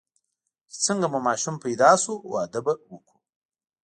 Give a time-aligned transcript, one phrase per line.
[0.71, 3.17] چې څنګه مو ماشوم پیدا شو، واده به وکړو.